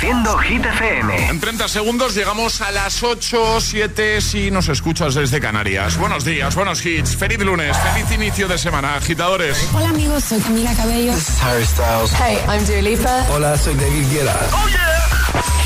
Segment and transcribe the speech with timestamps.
[0.00, 1.28] Reproduciendo Hit FM.
[1.28, 5.98] En 30 segundos llegamos a las 8, 7 si nos escuchas desde Canarias.
[5.98, 7.14] Buenos días, buenos hits.
[7.16, 9.68] Feliz lunes, feliz inicio de semana, agitadores.
[9.74, 11.12] Hola amigos, soy Camila Cabello.
[11.12, 12.12] This is Harry Styles.
[12.14, 13.26] Hey, I'm Dua Lipa.
[13.30, 14.48] Hola, soy David Guetta.
[14.52, 14.88] ¡Oh, yeah!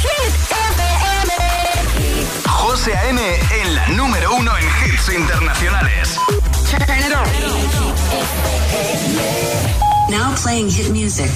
[0.03, 1.33] Hit FM.
[2.49, 3.21] José A.M.
[3.63, 6.19] en la número uno en hits internacionales.
[6.71, 7.29] Turn it on.
[10.11, 11.31] Now playing hit music.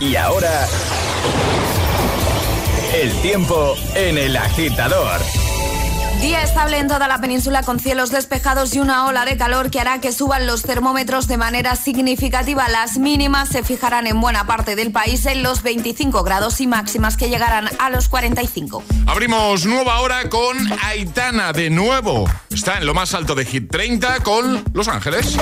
[0.00, 0.68] Y ahora...
[2.92, 5.20] El tiempo en el agitador.
[6.20, 9.78] Día estable en toda la península con cielos despejados y una ola de calor que
[9.80, 12.68] hará que suban los termómetros de manera significativa.
[12.68, 17.16] Las mínimas se fijarán en buena parte del país en los 25 grados y máximas
[17.16, 18.82] que llegarán a los 45.
[19.06, 22.28] Abrimos nueva hora con Aitana de nuevo.
[22.50, 25.38] Está en lo más alto de Hit 30 con Los Ángeles.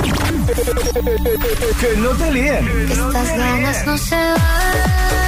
[1.80, 2.68] Que no te líen.
[2.90, 5.27] Estas ganas no se van.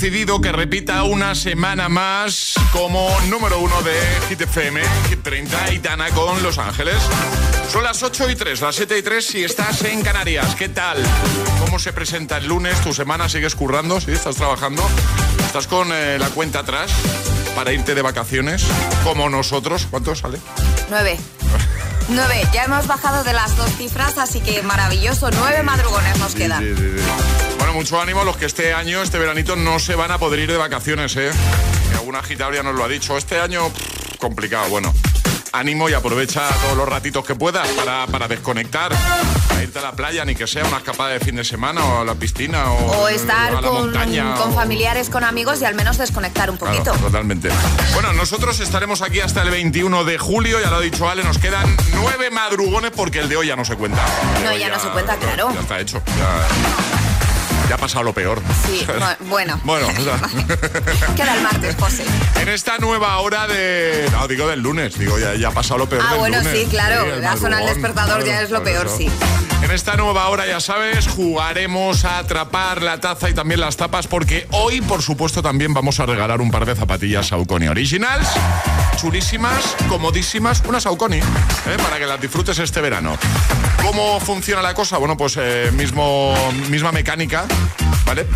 [0.00, 3.92] Decidido que repita una semana más como número uno de
[4.30, 4.80] Hit FM,
[5.10, 6.96] Hit 30, Aitana con Los Ángeles.
[7.70, 10.54] Son las 8 y 3, las 7 y 3 si estás en Canarias.
[10.54, 10.96] ¿Qué tal?
[11.58, 12.80] ¿Cómo se presenta el lunes?
[12.80, 14.00] ¿Tu semana sigues currando?
[14.00, 14.12] ¿Sí?
[14.12, 14.82] ¿Estás trabajando?
[15.44, 16.90] ¿Estás con eh, la cuenta atrás
[17.54, 18.64] para irte de vacaciones?
[19.04, 19.86] Como nosotros.
[19.90, 20.38] ¿Cuánto sale?
[20.88, 21.18] 9.
[22.08, 22.48] 9.
[22.54, 25.28] Ya hemos bajado de las dos cifras, así que maravilloso.
[25.30, 26.62] 9 madrugones nos quedan.
[26.62, 27.49] Sí, sí, sí.
[27.70, 30.40] Bueno, mucho ánimo a los que este año, este veranito, no se van a poder
[30.40, 31.30] ir de vacaciones, ¿eh?
[31.96, 32.20] Alguna
[32.52, 33.16] ya nos lo ha dicho.
[33.16, 34.92] Este año, pff, complicado, bueno.
[35.52, 38.90] Ánimo y aprovecha todos los ratitos que puedas para, para desconectar.
[39.48, 42.00] Para irte a la playa, ni que sea una escapada de fin de semana o
[42.00, 44.34] a la piscina o, O estar a la con, montaña.
[44.34, 46.92] con o- familiares, con amigos y al menos desconectar un Claro, poquito.
[46.98, 47.50] totalmente.
[47.94, 51.38] Bueno, nosotros estaremos aquí hasta el 21 de julio, ya lo ha dicho Ale, nos
[51.38, 54.04] quedan nueve madrugones porque el de hoy ya no se cuenta.
[54.42, 55.52] No, ya no se cuenta, claro.
[55.54, 56.02] Ya está hecho.
[56.18, 56.99] ya-
[57.70, 58.42] Ya ha pasado lo peor.
[58.66, 59.60] Sí, bu- bueno.
[59.62, 59.86] Bueno,
[61.16, 62.04] Queda el martes, José.
[62.42, 64.08] en esta nueva hora de.
[64.10, 66.52] No, digo del lunes, digo, ya, ya ha pasado lo peor Ah, del bueno, lunes.
[66.52, 68.96] sí, claro, el ya suena el madrugón, despertador, ya es lo peor, eso.
[68.96, 69.08] sí.
[69.62, 74.08] En esta nueva hora, ya sabes, jugaremos a atrapar la taza y también las tapas,
[74.08, 78.26] porque hoy, por supuesto, también vamos a regalar un par de zapatillas Saucony Originals,
[78.96, 81.22] chulísimas, comodísimas, unas Saucony, ¿eh?
[81.82, 83.16] para que las disfrutes este verano.
[83.82, 84.96] ¿Cómo funciona la cosa?
[84.98, 86.34] Bueno, pues eh, mismo,
[86.68, 87.44] misma mecánica,
[88.06, 88.26] ¿vale?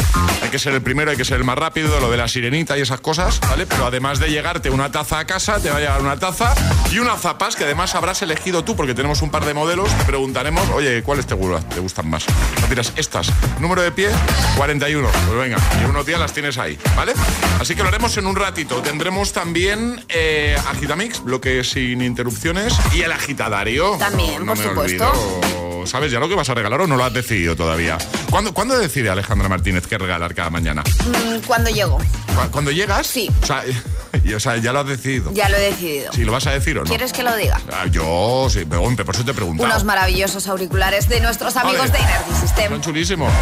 [0.42, 2.76] Hay que ser el primero, hay que ser el más rápido, lo de la sirenita
[2.78, 3.66] y esas cosas, ¿vale?
[3.66, 6.54] Pero además de llegarte una taza a casa, te va a llegar una taza
[6.92, 10.04] y unas zapas que además habrás elegido tú, porque tenemos un par de modelos, te
[10.04, 12.24] preguntaremos, oye, ¿cuáles te, gustan- te gustan más?
[12.60, 13.30] No tiras estas.
[13.58, 14.10] Número de pie,
[14.56, 15.08] 41.
[15.26, 17.12] Pues venga, y unos días las tienes ahí, ¿vale?
[17.60, 18.76] Así que lo haremos en un ratito.
[18.82, 23.96] Tendremos también eh, Agitamix, bloque sin interrupciones, y el agitadario.
[23.98, 25.10] También, por me supuesto.
[25.10, 25.86] olvido.
[25.86, 27.98] ¿Sabes ya lo que vas a regalar o no lo has decidido todavía?
[28.34, 30.82] ¿Cuándo, ¿cuándo decide Alejandra Martínez qué regalar cada mañana?
[31.06, 31.98] Mm, ¿Cuándo llego?
[31.98, 33.06] ¿Cu- ¿Cuando llegas?
[33.06, 33.30] Sí.
[33.40, 33.62] O sea,
[34.24, 35.30] y- o sea, ya lo has decidido.
[35.32, 36.12] Ya lo he decidido.
[36.12, 36.88] ¿Sí lo vas a decir o no?
[36.88, 37.60] ¿Quieres que lo diga?
[37.72, 39.68] Ah, yo, sí, pero, hombre, por eso te he preguntado.
[39.70, 42.70] Unos maravillosos auriculares de nuestros amigos de Energy System.
[42.72, 43.32] Son chulísimos.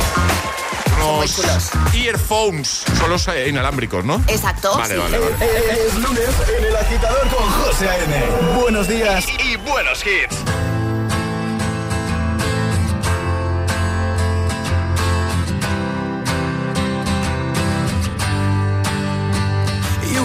[1.35, 1.71] chulos.
[1.95, 4.23] earphones, son los eh, inalámbricos, ¿no?
[4.29, 4.77] Exacto.
[4.77, 5.01] Vale, sí.
[5.01, 5.37] vale, vale.
[5.87, 6.29] Es lunes
[6.59, 8.61] en el agitador con José A.M.
[8.61, 9.25] Buenos días.
[9.43, 10.37] Y buenos hits.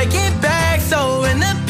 [0.00, 0.80] take it back.
[0.80, 1.69] So in the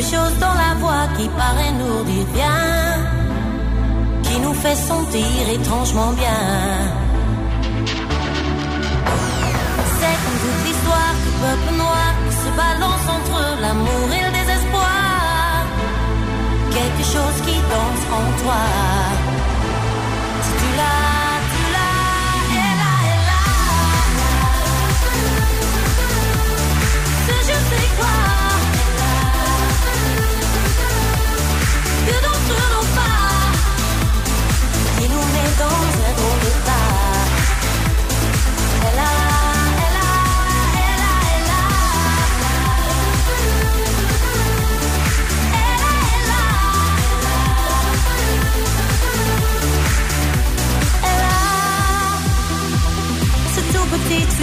[0.00, 2.60] Quelque chose dans la voix qui paraît nous dire bien,
[4.22, 6.42] qui nous fait sentir étrangement bien.
[9.98, 15.66] C'est comme toute l'histoire du peuple noir qui se balance entre l'amour et le désespoir.
[16.70, 18.89] Quelque chose qui danse en toi.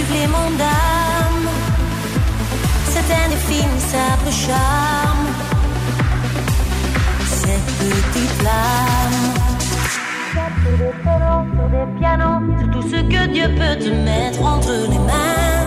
[0.08, 1.48] Sublime d'âme,
[2.84, 5.26] cet indéfinissable charme,
[7.26, 9.20] cette petite flamme.
[10.62, 10.92] Sur des
[11.56, 15.66] sur des pianos, sur tout ce que Dieu peut te mettre entre les mains.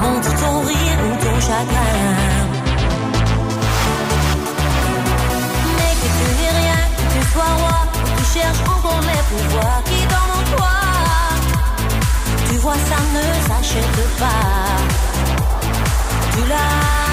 [0.00, 2.26] Montre ton rire ou ton chagrin.
[5.76, 9.95] Mais que tu n'es rien, que tu sois roi, que tu cherches encore les pouvoirs.
[12.66, 14.26] Vois, ça ne s'achète pas.
[16.32, 17.05] Tu l'as,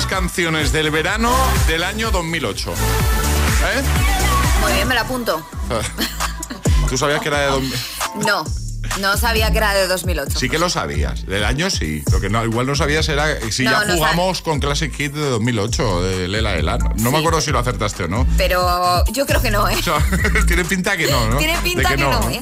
[0.00, 1.30] las canciones del verano
[1.66, 2.72] del año 2008.
[2.72, 3.82] ¿Eh?
[4.62, 5.46] Muy bien, me la apunto.
[6.88, 7.74] ¿Tú sabías que era de 2000?
[8.26, 8.44] No,
[8.98, 10.38] no sabía que era de 2008.
[10.38, 11.26] Sí que lo sabías.
[11.26, 12.02] Del año sí.
[12.10, 15.12] Lo que no, igual no sabías era si No, ya no jugamos con Classic Hit
[15.12, 16.78] de 2008, de Lela Ela.
[16.96, 18.26] No me acuerdo si lo acertaste o no.
[18.38, 19.76] Pero yo creo que no, ¿eh?
[19.78, 20.02] O sea,
[20.46, 21.36] tiene pinta que no, ¿no?
[21.36, 22.40] Tiene pinta De que no, ¿eh?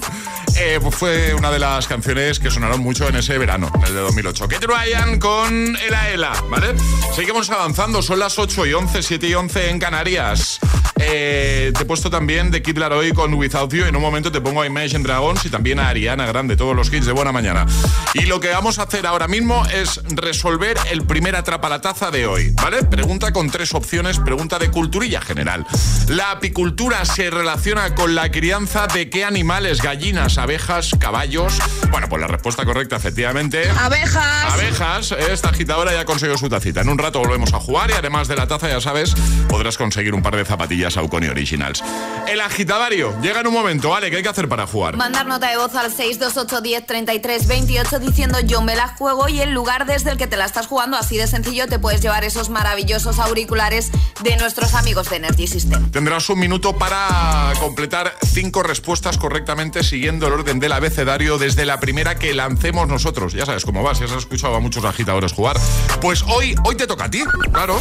[0.60, 4.48] Eh, fue una de las canciones que sonaron mucho en ese verano, el de 2008.
[4.48, 6.74] Kate Ryan con Ela Ela, ¿vale?
[7.14, 10.58] Seguimos avanzando, son las 8 y 11, 7 y 11 en Canarias.
[10.98, 13.84] Eh, te he puesto también de Kid Laroi con Without You.
[13.84, 16.92] En un momento te pongo a Imagine Dragons y también a Ariana Grande, todos los
[16.92, 17.66] hits de buena mañana.
[18.14, 22.10] Y lo que vamos a hacer ahora mismo es resolver el primer atrapa la taza
[22.10, 22.82] de hoy, ¿vale?
[22.84, 25.66] Pregunta con tres opciones, pregunta de culturilla general.
[26.08, 29.82] ¿La apicultura se relaciona con la crianza de qué animales?
[29.82, 31.58] Gallinas, abejas, caballos.
[31.90, 33.68] Bueno, pues la respuesta correcta, efectivamente.
[33.78, 34.52] ¡Abejas!
[34.52, 36.80] Abejas, esta agitadora ya consiguió su tacita.
[36.80, 39.14] En un rato volvemos a jugar y además de la taza, ya sabes,
[39.48, 41.82] podrás conseguir un par de zapatillas Saucony Originals.
[42.26, 44.10] El agitadario llega en un momento, ¿vale?
[44.10, 44.96] ¿Qué hay que hacer para jugar?
[44.96, 49.40] Mandar nota de voz al 628 10 33 28 diciendo yo me la juego y
[49.40, 52.24] el lugar desde el que te la estás jugando, así de sencillo, te puedes llevar
[52.24, 53.90] esos maravillosos auriculares
[54.22, 55.90] de nuestros amigos de Energy System.
[55.90, 61.80] Tendrás un minuto para completar cinco respuestas correctamente siguiendo el orden del abecedario desde la
[61.80, 63.32] primera que lancemos nosotros.
[63.32, 65.56] Ya sabes cómo va, si has escuchado a muchos agitadores jugar.
[66.00, 67.80] Pues hoy, hoy te toca a ti, claro.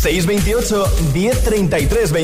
[0.00, 2.23] 628 1033 28.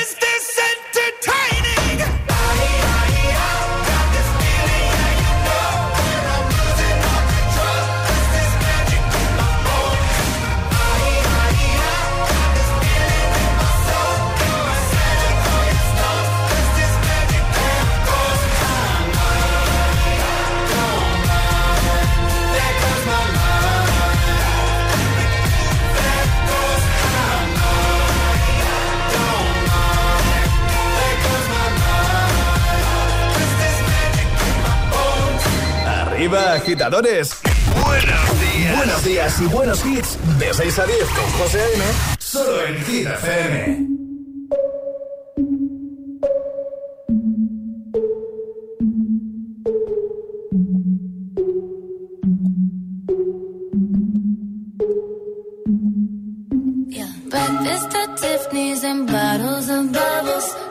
[36.31, 37.31] Arriba, agitadores.
[37.85, 38.77] Buenos días.
[38.77, 40.17] Buenos días y buenos hits.
[40.39, 41.83] De 6 a 10 con José A.M.
[42.19, 43.87] Solo en Hit FM.
[57.29, 60.70] Breakfast at Tiffany's and bottles of bubbles.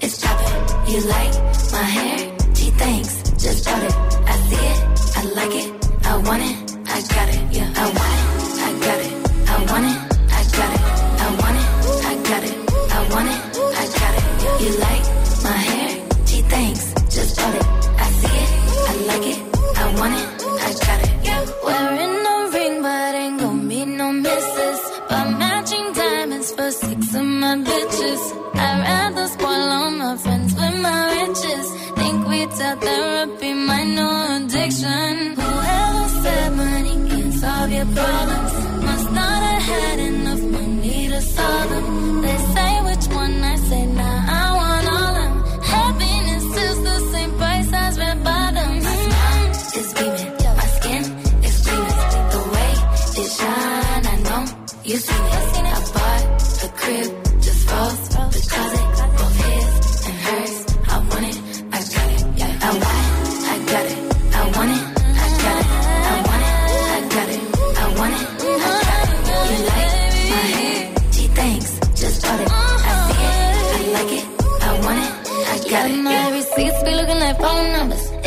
[0.00, 0.92] is chopping.
[0.92, 1.32] You like
[1.72, 2.36] my hair?
[2.54, 3.22] Gee, thanks.
[3.42, 3.94] Just bought it.
[4.26, 4.78] I see it.
[5.16, 5.68] I like it.
[6.06, 6.56] I want it.
[6.88, 7.40] I got it.
[7.56, 7.72] Yeah.
[7.76, 8.26] I want it.
[8.66, 9.12] I got it.
[9.48, 9.98] I want it.
[10.32, 10.82] I got it.
[11.20, 11.68] I want it.
[12.04, 12.92] I got it.
[12.92, 13.45] I want it.
[32.66, 35.36] Tell therapy my new addiction.
[35.40, 38.54] Whoever said money can solve your problems
[38.86, 42.22] must not have had enough money to solve them.
[42.22, 45.34] They say which one I say nah, I want all them.
[45.74, 48.84] Happiness is the same price as red bottoms.
[48.88, 49.50] My smile
[49.80, 51.04] is beaming, my skin
[51.48, 52.26] is gleaming.
[52.34, 52.72] The way
[53.22, 54.42] it shine, I know
[54.82, 55.55] you seen it.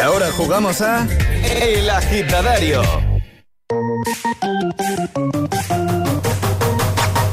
[0.00, 1.06] Y ahora jugamos a
[1.44, 2.80] El Agitadario.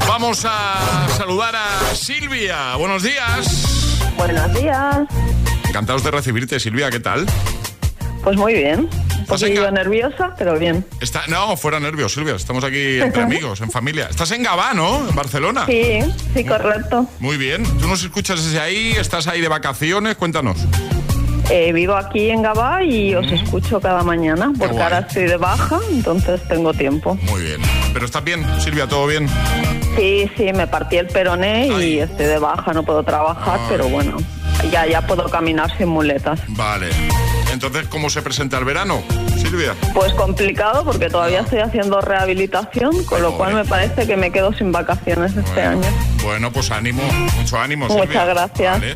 [0.05, 2.75] Vamos a saludar a Silvia.
[2.75, 4.01] Buenos días.
[4.17, 4.97] Buenos días.
[5.69, 6.91] Encantados de recibirte, Silvia.
[6.91, 7.25] ¿Qué tal?
[8.21, 8.81] Pues muy bien.
[8.81, 10.85] Un ¿Estás en nerviosa, pero bien.
[10.99, 12.35] Está, no, fuera nervios, Silvia.
[12.35, 14.07] Estamos aquí entre amigos, en familia.
[14.09, 15.07] Estás en Gabá, ¿no?
[15.07, 15.65] En Barcelona.
[15.67, 15.99] Sí,
[16.33, 17.07] sí, correcto.
[17.19, 17.63] Muy bien.
[17.79, 18.91] ¿Tú nos escuchas desde ahí?
[18.99, 20.17] ¿Estás ahí de vacaciones?
[20.17, 20.57] Cuéntanos.
[21.49, 25.79] Eh, vivo aquí en Gabá y os escucho cada mañana porque ahora estoy de baja,
[25.91, 27.17] entonces tengo tiempo.
[27.23, 27.61] Muy bien.
[27.93, 28.85] ¿Pero estás bien, Silvia?
[28.87, 29.29] ¿Todo bien?
[29.95, 34.17] Sí, sí, me partí el peroné y estoy de baja, no puedo trabajar, pero bueno,
[34.71, 36.41] ya, ya puedo caminar sin muletas.
[36.49, 36.89] Vale.
[37.53, 39.01] Entonces, ¿cómo se presenta el verano,
[39.37, 39.73] Silvia?
[39.93, 44.51] Pues complicado porque todavía estoy haciendo rehabilitación, con lo cual me parece que me quedo
[44.53, 45.87] sin vacaciones este año.
[46.23, 47.01] Bueno, pues ánimo,
[47.37, 47.87] mucho ánimo.
[47.87, 48.25] Muchas Silvia.
[48.25, 48.79] gracias.
[48.81, 48.95] Vale.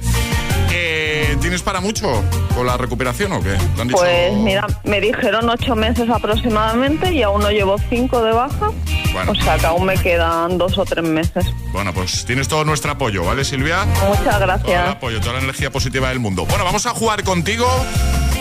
[1.31, 2.21] Eh, ¿Tienes para mucho
[2.55, 3.55] con la recuperación o qué?
[3.75, 8.21] ¿Te han dicho- Pues mira, me dijeron ocho meses aproximadamente y aún no llevo cinco
[8.21, 8.71] de baja.
[9.13, 9.31] Bueno.
[9.31, 11.45] O sea que aún me quedan dos o tres meses.
[11.73, 13.85] Bueno, pues tienes todo nuestro apoyo, ¿vale, Silvia?
[14.07, 14.89] Muchas Todo el gracias.
[14.89, 16.45] apoyo, toda la energía positiva del mundo.
[16.45, 17.67] Bueno, vamos a jugar contigo.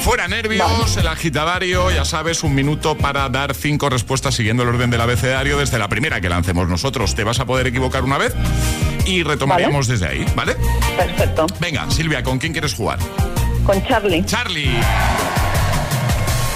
[0.05, 4.89] Fuera nervios, el agitadario, ya sabes, un minuto para dar cinco respuestas siguiendo el orden
[4.91, 7.15] del abecedario desde la primera que lancemos nosotros.
[7.15, 8.35] Te vas a poder equivocar una vez
[9.05, 10.57] y retomaríamos desde ahí, ¿vale?
[10.97, 11.47] Perfecto.
[11.61, 12.99] Venga, Silvia, ¿con quién quieres jugar?
[13.67, 14.25] Con Charlie.
[14.25, 14.81] Charlie.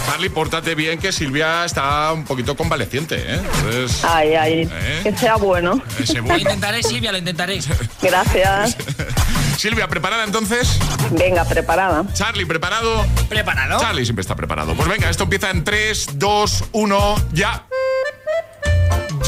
[0.06, 3.40] Charlie, pórtate bien que Silvia está un poquito convaleciente, ¿eh?
[3.56, 5.00] Entonces, Ay, ay, ¿Eh?
[5.02, 5.80] que sea bueno.
[5.98, 7.58] ese Lo intentaré, Silvia, lo intentaré.
[8.02, 8.76] Gracias.
[9.56, 10.78] Silvia, ¿preparada entonces?
[11.10, 12.04] Venga, preparada.
[12.12, 13.04] Charlie, ¿preparado?
[13.28, 13.80] ¿Preparado?
[13.80, 14.74] Charlie siempre está preparado.
[14.74, 17.64] Pues venga, esto empieza en 3, 2, 1, ya.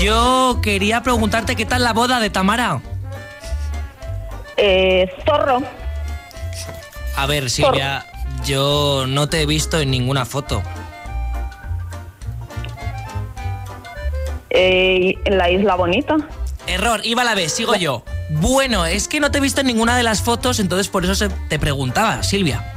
[0.00, 2.80] Yo quería preguntarte qué tal la boda de Tamara.
[4.58, 5.62] Eh, zorro.
[7.16, 8.04] A ver, Silvia,
[8.46, 10.62] yo no te he visto en ninguna foto.
[14.50, 16.16] Eh, en la isla bonita.
[16.66, 18.02] Error, iba a la vez, sigo yo.
[18.30, 21.14] Bueno, es que no te he visto en ninguna de las fotos, entonces por eso
[21.14, 22.72] se- te preguntaba, Silvia.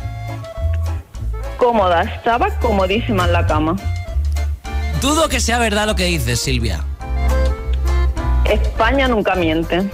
[1.57, 2.03] Cómoda.
[2.03, 3.75] Estaba comodísima en la cama.
[5.01, 6.83] Dudo que sea verdad lo que dices, Silvia.
[8.45, 9.89] España nunca miente.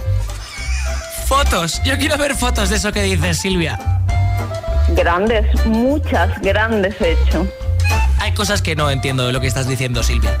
[1.26, 3.78] Fotos, yo quiero ver fotos de eso que dices, Silvia.
[4.96, 7.46] Grandes, muchas grandes he hecho.
[8.18, 10.36] Hay cosas que no entiendo de lo que estás diciendo, Silvia.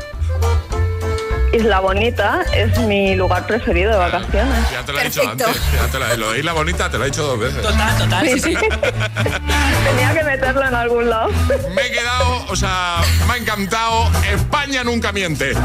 [1.56, 4.70] Isla Bonita es mi lugar preferido de vacaciones.
[4.70, 5.46] Ya te lo he dicho Perfecto.
[5.46, 5.62] antes.
[5.74, 7.62] Ya te lo, lo de Isla Bonita te lo he dicho dos veces.
[7.62, 8.54] Total, total, sí, sí.
[9.86, 11.30] Tenía que meterlo en algún lado.
[11.74, 14.10] Me he quedado, o sea, me ha encantado.
[14.32, 15.52] España nunca miente.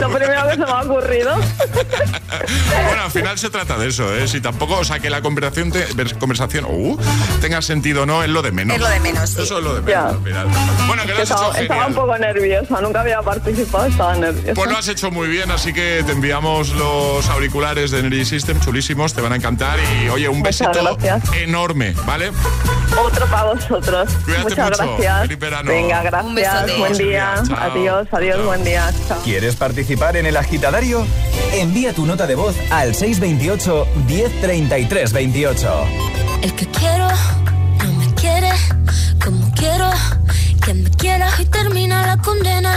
[0.00, 1.34] Lo primero que se me ha ocurrido.
[2.86, 4.26] Bueno, al final se trata de eso, ¿eh?
[4.26, 5.86] Si tampoco, o sea, que la conversación, te-
[6.18, 6.98] conversación uh,
[7.40, 8.74] tenga sentido o no, es lo de menos.
[8.76, 9.42] Es lo de menos, sí.
[9.42, 10.48] Eso es lo de menos, al final.
[10.88, 11.94] Bueno, que lo has hecho Estaba, estaba un genial.
[11.94, 12.80] poco nerviosa.
[12.80, 14.54] Nunca había participado, estaba nerviosa.
[14.54, 18.60] Pues lo has hecho muy bien, así que te enviamos los auriculares de Energy System,
[18.60, 19.78] chulísimos, te van a encantar.
[20.04, 21.22] Y oye, un Muchas besito gracias.
[21.36, 22.30] enorme, ¿vale?
[23.04, 24.10] Otro para vosotros.
[24.24, 24.84] Cuídate Muchas mucho.
[24.86, 25.20] gracias.
[25.22, 25.70] Feliz verano.
[25.70, 26.78] Venga, Un gracias.
[26.78, 27.34] Buen día.
[27.46, 27.56] Chao.
[27.58, 28.44] Adiós, adiós, Chao.
[28.46, 28.92] buen día.
[29.08, 29.18] Chao.
[29.24, 31.04] ¿Quieres participar en el agitadario?
[31.52, 35.84] Envía tu nota de voz al 628 1033 28.
[36.42, 37.08] El que quiero
[37.78, 38.50] no me quiere
[39.24, 39.90] como quiero
[40.64, 42.76] que me quiera y termina la condena.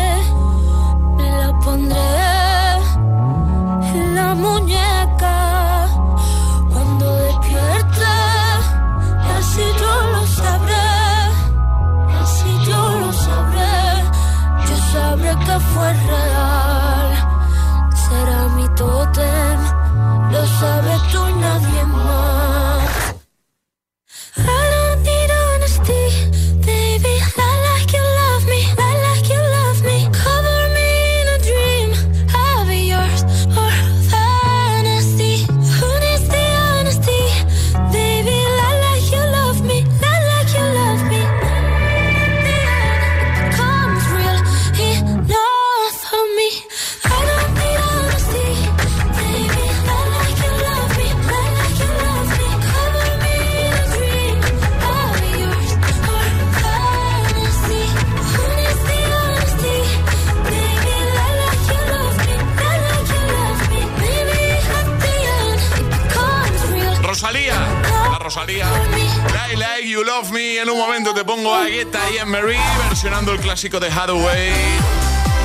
[70.23, 74.51] En un momento te pongo a Guetta y a Marie versionando el clásico de Hathaway,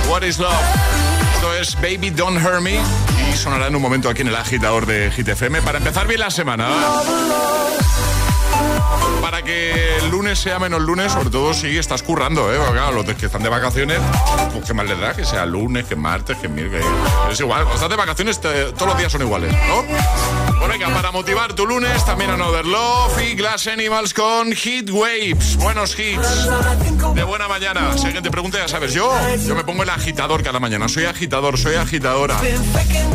[0.06, 0.52] What is Love.
[1.34, 4.84] Esto es Baby Don't Hurt Me y sonará en un momento aquí en el agitador
[4.84, 6.68] de Hit FM para empezar bien la semana.
[9.22, 12.58] Para que el lunes sea menos lunes, sobre todo si estás currando, ¿eh?
[12.92, 13.98] Los que están de vacaciones,
[14.52, 16.84] pues qué más les da, que sea lunes, que martes, que miércoles.
[17.30, 20.35] Es igual, cuando estás de vacaciones todos los días son iguales, ¿no?
[20.76, 25.56] Venga, para motivar tu lunes, también Another Love y Glass Animals con Heat Waves.
[25.56, 26.46] Buenos hits.
[27.14, 27.96] De buena mañana.
[27.96, 29.10] Si alguien te pregunta, ya sabes, yo,
[29.46, 30.86] yo me pongo el agitador cada mañana.
[30.88, 32.38] Soy agitador, soy agitadora.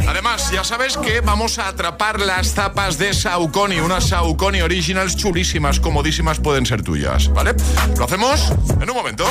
[0.08, 5.80] Además, ya sabes que vamos a atrapar las tapas de Saucony, unas Saucony Originals chulísimas,
[5.80, 7.54] comodísimas pueden ser tuyas, ¿vale?
[7.96, 8.52] Lo hacemos
[8.82, 9.26] en un momento.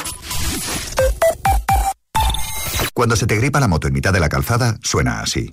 [2.95, 5.49] Cuando se te gripa la moto en mitad de la calzada, suena así.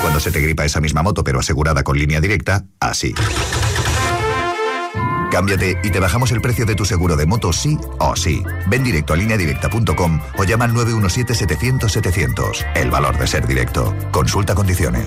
[0.00, 3.14] Cuando se te gripa esa misma moto pero asegurada con línea directa, así.
[5.30, 8.42] Cámbiate y te bajamos el precio de tu seguro de moto sí o sí.
[8.66, 12.66] Ven directo a lineadirecta.com o llama al 917-700-700.
[12.74, 13.94] El valor de ser directo.
[14.10, 15.06] Consulta condiciones.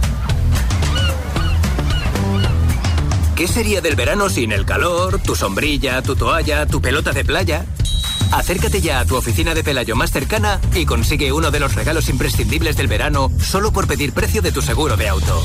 [3.41, 7.65] ¿Qué sería del verano sin el calor, tu sombrilla, tu toalla, tu pelota de playa?
[8.31, 12.07] Acércate ya a tu oficina de Pelayo más cercana y consigue uno de los regalos
[12.09, 15.43] imprescindibles del verano solo por pedir precio de tu seguro de auto.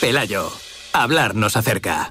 [0.00, 0.50] Pelayo,
[0.92, 2.10] hablar nos acerca.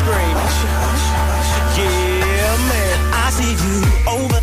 [0.00, 0.36] scream.
[1.76, 2.96] Yeah, man.
[3.12, 3.76] I see you
[4.08, 4.39] over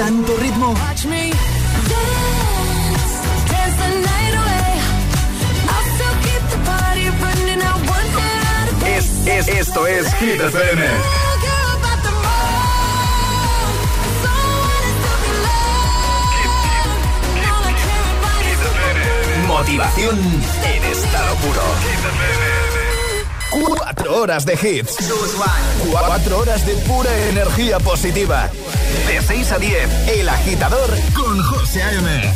[0.00, 0.38] at a
[8.86, 10.86] Es, es, esto es Hit FM.
[19.46, 21.62] Motivación en estado puro.
[23.50, 24.96] Cuatro horas de hits.
[25.90, 28.50] Cuatro horas de pura energía positiva.
[29.06, 32.34] De 6 a 10, El Agitador con José A.M.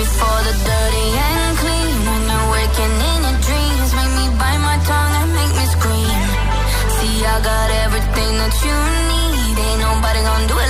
[0.00, 1.96] For the dirty and clean.
[2.08, 6.20] When you're waking in your dreams Make me bite my tongue and make me scream.
[6.96, 8.76] See, I got everything that you
[9.10, 9.54] need.
[9.60, 10.69] Ain't nobody gonna do it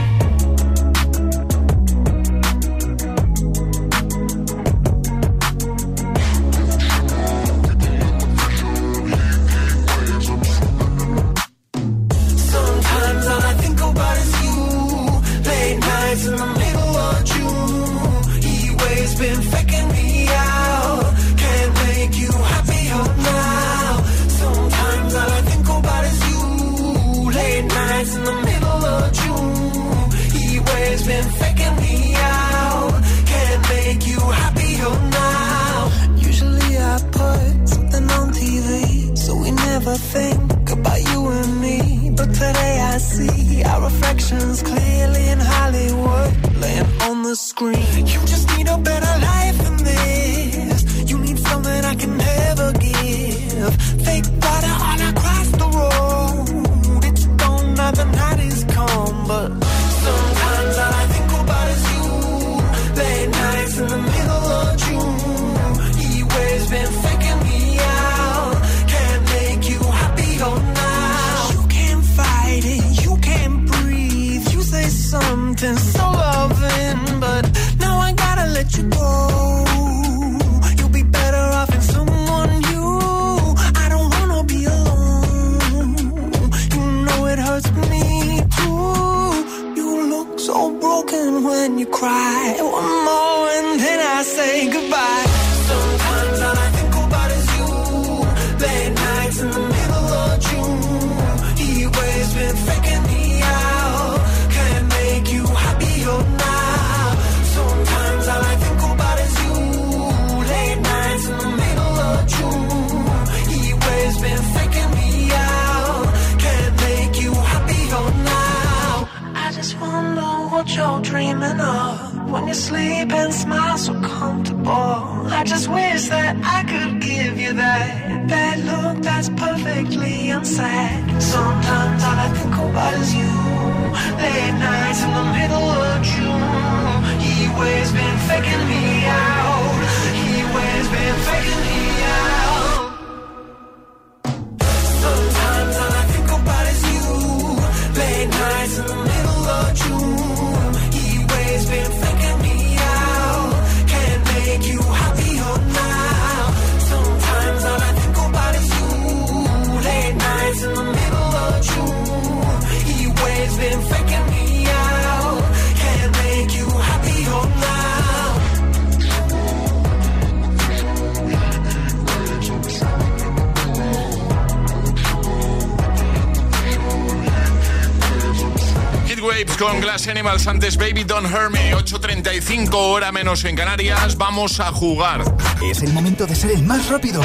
[179.61, 184.71] con Glass Animals, antes Baby Don't Hurt Me, 8.35 hora menos en Canarias, vamos a
[184.71, 185.23] jugar.
[185.63, 187.21] Es el momento de ser el más rápido.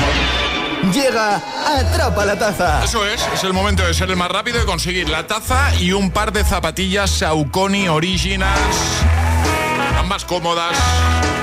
[0.92, 2.84] Llega, atrapa la taza.
[2.84, 5.92] Eso es, es el momento de ser el más rápido y conseguir la taza y
[5.92, 9.25] un par de zapatillas Saucony Originals
[10.06, 10.76] más cómodas,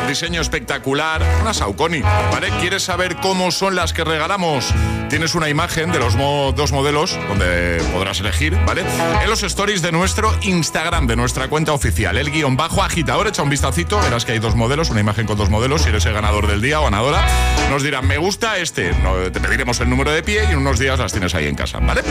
[0.08, 2.02] diseño espectacular, una Saucony.
[2.02, 2.50] ¿Vale?
[2.60, 4.74] ¿Quieres saber cómo son las que regalamos?
[5.10, 8.84] Tienes una imagen de los dos modelos donde podrás elegir, ¿vale?
[9.24, 13.44] En los stories de nuestro Instagram, de nuestra cuenta oficial, el guion bajo agitador, echa
[13.44, 16.14] un vistacito, verás que hay dos modelos, una imagen con dos modelos, si eres el
[16.14, 17.26] ganador del día o ganadora,
[17.70, 18.94] nos dirán, me gusta este,
[19.32, 21.80] te pediremos el número de pie y en unos días las tienes ahí en casa,
[21.80, 22.02] ¿vale?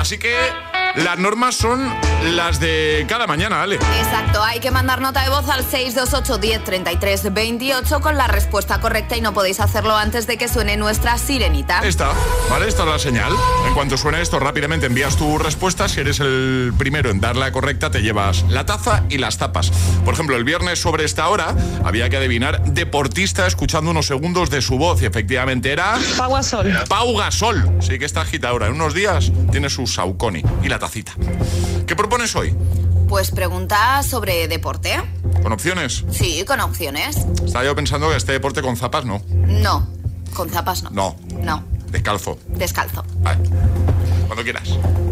[0.00, 0.34] Así que
[1.04, 1.92] las normas son
[2.34, 3.76] las de cada mañana, Ale.
[3.76, 8.80] Exacto, hay que mandar nota de voz al 628 10 33 28 con la respuesta
[8.80, 11.80] correcta y no podéis hacerlo antes de que suene nuestra sirenita.
[11.84, 12.10] Esta,
[12.50, 12.68] ¿vale?
[12.68, 13.32] Esta es la señal.
[13.66, 15.88] En cuanto suene esto, rápidamente envías tu respuesta.
[15.88, 19.70] Si eres el primero en dar la correcta, te llevas la taza y las tapas.
[20.04, 24.62] Por ejemplo, el viernes sobre esta hora había que adivinar deportista escuchando unos segundos de
[24.62, 25.96] su voz y efectivamente era...
[26.16, 26.72] Pau Gasol.
[26.88, 27.78] Pau Gasol.
[27.80, 28.66] Sí que está agitadora.
[28.66, 31.12] En unos días tiene su Saucony y la tacita.
[31.86, 32.54] ¿Qué propones hoy?
[33.08, 34.96] Pues pregunta sobre deporte.
[35.42, 36.04] ¿Con opciones?
[36.10, 37.16] Sí, con opciones.
[37.44, 39.22] Estaba yo pensando que este deporte con zapas no.
[39.30, 39.86] No,
[40.34, 40.90] con zapas no.
[40.90, 42.38] No, No, descalzo.
[42.48, 43.04] descalzo.
[43.20, 43.40] Vale.
[44.26, 44.68] Cuando quieras.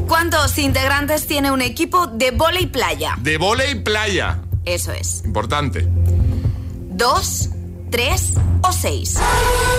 [0.08, 3.16] ¿Cuántos integrantes tiene un equipo de vóley playa?
[3.20, 4.38] De volei playa.
[4.64, 5.22] Eso es.
[5.24, 5.86] Importante.
[6.90, 7.50] ¿Dos,
[7.90, 9.18] tres o seis?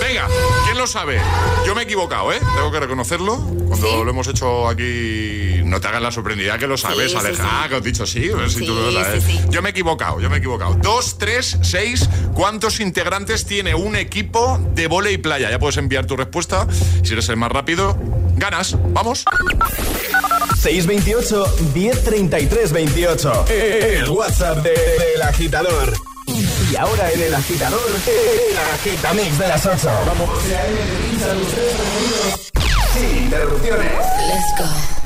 [0.01, 0.27] Venga,
[0.65, 1.19] ¿quién lo sabe?
[1.65, 2.39] Yo me he equivocado, ¿eh?
[2.55, 3.37] Tengo que reconocerlo.
[3.67, 7.25] Cuando lo hemos hecho aquí, no te hagas la sorprendida que lo sabes, Sí, sí,
[7.25, 7.69] Aleja, sí.
[7.69, 9.23] que has dicho sí, a ver si tú lo sabes.
[9.23, 9.41] sí, sí.
[9.49, 10.75] Yo me he equivocado, yo me he equivocado.
[10.75, 12.09] Dos, tres, seis.
[12.33, 15.49] ¿Cuántos integrantes tiene un equipo de volei playa?
[15.49, 16.67] Ya puedes enviar tu respuesta.
[17.03, 17.97] Si eres el más rápido,
[18.35, 18.75] ganas.
[18.93, 19.25] Vamos.
[20.61, 23.45] 628 1033 28.
[23.49, 25.93] El WhatsApp de- del agitador.
[26.71, 29.89] Y ahora en el agitador, el agitamix de las 8.
[30.05, 30.29] Vamos.
[32.93, 33.91] Sin interrupciones.
[33.91, 34.96] Let's go.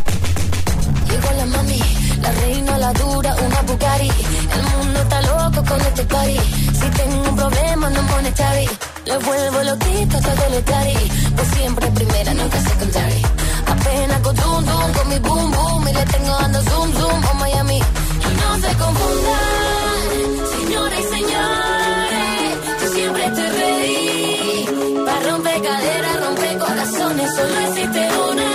[1.12, 1.80] Llegó la mami,
[2.22, 4.12] la reina, la dura, una Bugatti.
[4.56, 6.40] El mundo está loco con este party.
[6.80, 8.68] Si tengo un problema, no pone chavi.
[9.06, 10.98] Le vuelvo loquito todo lo tari.
[11.36, 13.22] Pues siempre primera, nunca secondary.
[13.68, 15.88] Apenas con zoom zoom, con mi boom boom.
[15.90, 17.78] Y le tengo dando zoom zoom a Miami.
[17.78, 20.22] Y no se confundan,
[20.56, 22.54] señoras y señores.
[22.82, 24.66] Yo siempre estoy ready.
[25.06, 28.51] Para romper caderas, romper corazones, solo existe una.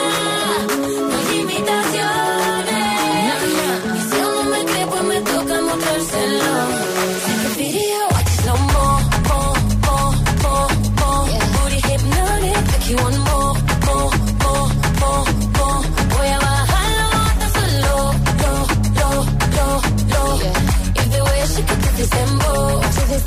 [22.96, 23.26] To this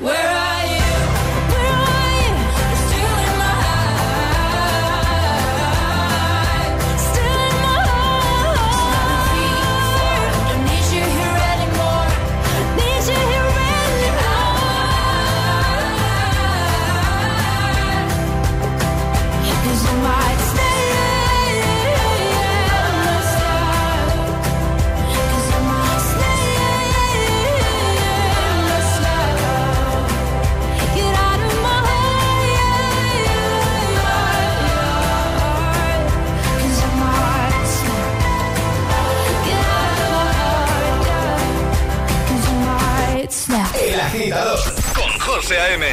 [0.00, 0.77] Where are you?
[44.32, 44.58] agitador
[44.94, 45.86] con José A.M.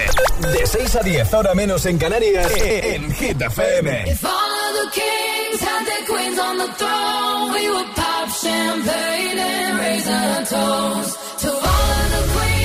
[0.52, 4.10] De 6 a 10, ahora menos en Canarias, eh, en Hit FM.
[4.10, 9.40] If all of the kings had their queens on the throne, we would pop champagne
[9.40, 12.65] and raise a toast to all of the queens.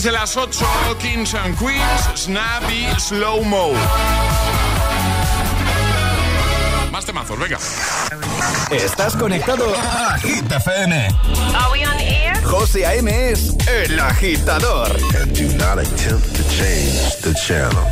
[0.00, 0.64] 6 de las 8,
[0.98, 3.72] Kings and Queens, Snappy, Slow Mo.
[6.90, 7.58] Más temazos, venga.
[8.70, 11.06] Estás conectado a Hit FM.
[11.54, 12.34] Are we on air?
[12.44, 13.10] José A.M.
[13.30, 14.90] es el agitador.
[15.20, 17.84] And do not attempt to change the channel.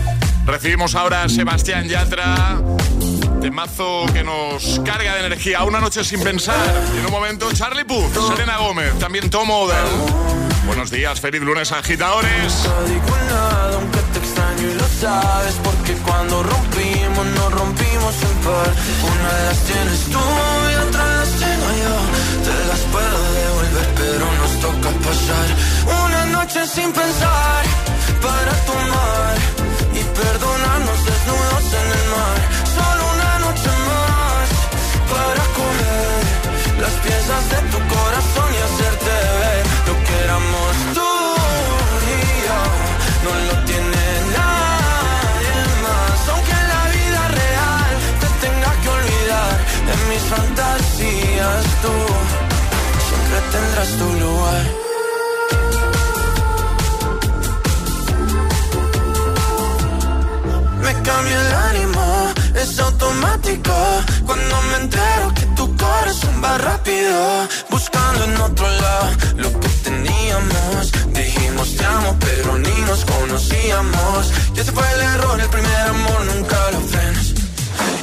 [0.46, 2.62] Recibimos ahora a Sebastián Yatra
[3.50, 5.64] mazo que nos carga de energía.
[5.64, 6.56] Una noche sin pensar.
[6.94, 10.37] Y en un momento, Charlie Puth, Selena Gómez, también Tom Odell.
[10.68, 12.68] Buenos días, feliz lunes, agitadores.
[13.72, 18.70] Aunque te extraño y lo sabes Porque cuando rompimos, nos rompimos en par.
[19.12, 21.94] Una de las tienes tú y otra las tengo yo.
[22.44, 25.48] Te las puedo devolver, pero nos toca pasar
[26.04, 27.64] Una noche sin pensar,
[28.20, 29.36] para tomar
[29.96, 32.40] Y perdonarnos desnudos en el mar.
[32.76, 34.48] Solo una noche más,
[35.16, 36.20] para comer
[36.84, 39.67] Las piezas de tu corazón y hacerte ver
[40.08, 41.10] que éramos tú
[42.12, 42.60] y yo.
[43.24, 44.04] No lo tiene
[44.38, 46.18] nadie más.
[46.32, 47.90] Aunque en la vida real
[48.20, 49.52] te tenga que olvidar
[49.92, 51.94] En mis fantasías tú
[53.06, 54.64] Siempre tendrás tu lugar.
[60.84, 62.04] Me cambia el ánimo,
[62.54, 63.74] es automático.
[64.26, 70.92] Cuando me entero que tu corazón va rápido Buscando en otro lado lo que teníamos.
[71.12, 74.20] Dijimos te amo pero ni nos conocíamos.
[74.54, 77.28] Y ese fue el error, el primer amor nunca lo frenas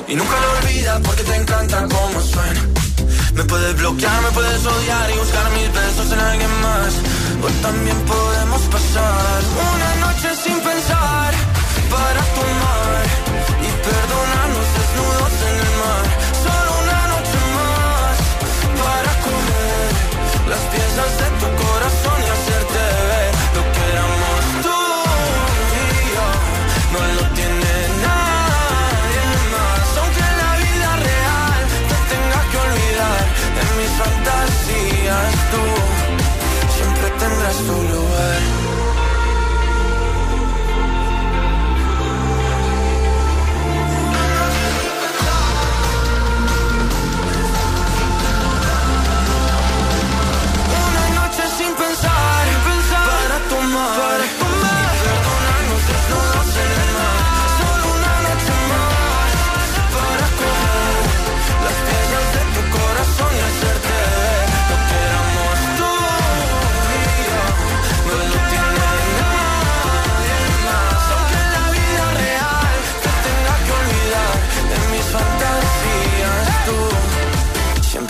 [0.08, 2.62] Y nunca lo olvidas porque te encanta cómo suena.
[3.34, 6.92] Me puedes bloquear, me puedes odiar y buscar mis besos en alguien más.
[7.44, 9.40] O también podemos pasar
[9.72, 11.32] una noche sin pensar
[11.94, 13.04] para tomar
[13.68, 14.45] y perdonarnos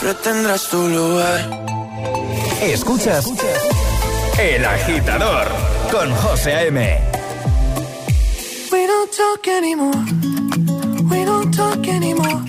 [0.06, 1.66] Siempre tendrás tu lugar.
[2.62, 3.26] Escuchas
[4.38, 5.48] El Agitador
[5.92, 7.00] con José A.M.
[8.72, 10.06] We don't talk anymore.
[11.10, 12.40] We don't talk anymore.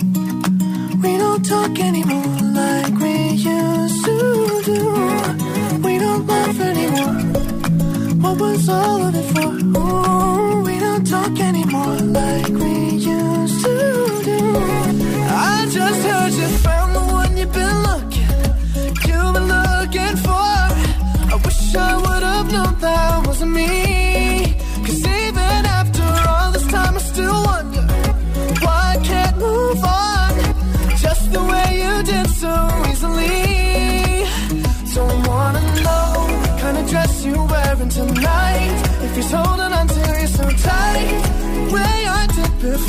[1.01, 5.81] We don't talk anymore like we used to do.
[5.81, 7.15] We don't laugh anymore.
[8.21, 9.49] What was all of it for?
[9.79, 10.16] Ooh,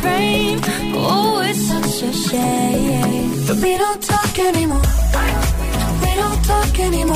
[0.00, 0.60] Brain.
[0.94, 4.82] Oh, it's such a shame that we don't talk anymore.
[6.02, 7.15] We don't talk anymore.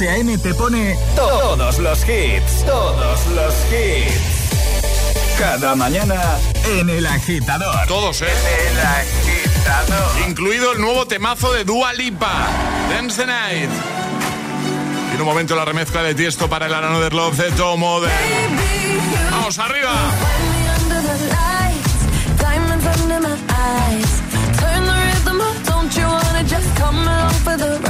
[0.00, 5.36] José te pone to todos los hits, todos los hits.
[5.38, 7.86] Cada mañana en el agitador.
[7.86, 8.26] Todos, ¿eh?
[8.26, 10.28] En el agitador.
[10.28, 12.48] Incluido el nuevo temazo de Dua Lipa,
[12.88, 13.70] Dance the Night.
[15.10, 18.10] Y en un momento la remezcla de Tiesto para el Another Love de Tom Modern.
[19.32, 19.92] ¡Vamos, arriba!
[26.76, 27.89] Come along for the ride?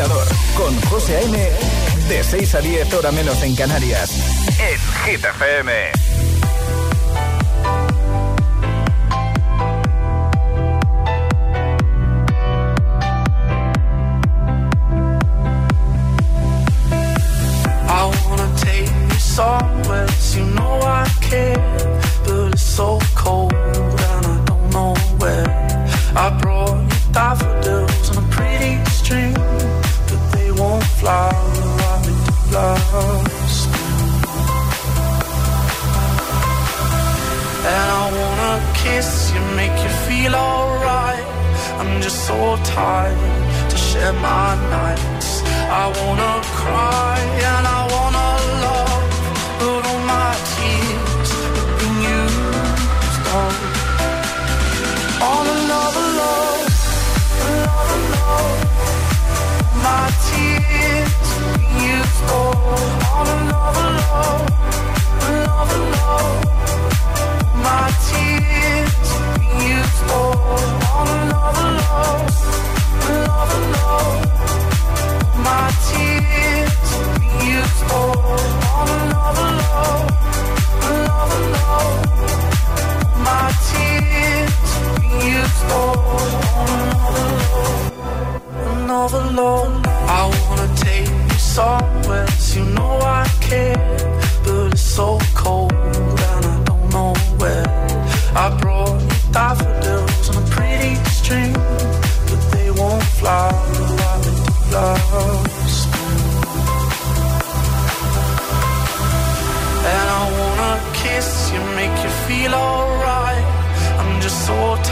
[0.00, 0.26] agitador
[0.56, 1.50] con José A.M.
[2.08, 4.10] de 6 a 10 hora menos en Canarias
[4.58, 6.09] en Hit FM.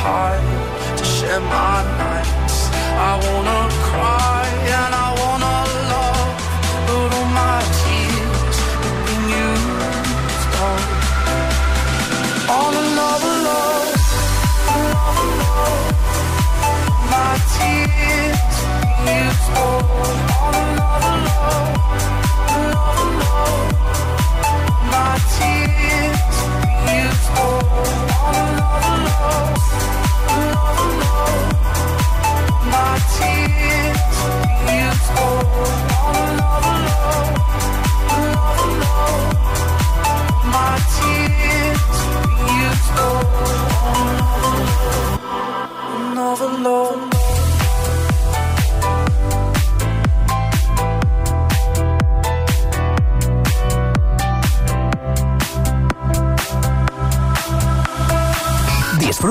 [0.08, 2.56] Tired to share my nights.
[3.10, 4.44] I wanna cry
[4.78, 5.27] and I wanna